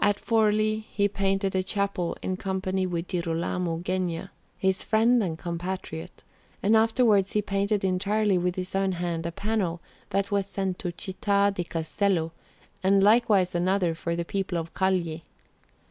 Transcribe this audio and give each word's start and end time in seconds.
At 0.00 0.16
Forlì 0.16 0.82
he 0.90 1.08
painted 1.08 1.54
a 1.54 1.62
chapel 1.62 2.16
in 2.22 2.38
company 2.38 2.86
with 2.86 3.06
Girolamo 3.06 3.80
Genga, 3.80 4.30
his 4.56 4.82
friend 4.82 5.22
and 5.22 5.36
compatriot; 5.36 6.24
and 6.62 6.74
afterwards 6.74 7.32
he 7.32 7.42
painted 7.42 7.84
entirely 7.84 8.38
with 8.38 8.54
his 8.54 8.74
own 8.74 8.92
hand 8.92 9.26
a 9.26 9.30
panel 9.30 9.82
that 10.08 10.30
was 10.30 10.46
sent 10.46 10.78
to 10.78 10.88
Città 10.92 11.52
di 11.52 11.64
Castello, 11.64 12.32
and 12.82 13.02
likewise 13.04 13.54
another 13.54 13.94
for 13.94 14.16
the 14.16 14.24
people 14.24 14.56
of 14.56 14.72
Cagli. 14.72 15.24